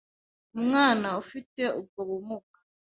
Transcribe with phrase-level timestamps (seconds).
[0.57, 2.57] umwana ufite ubwo bumuga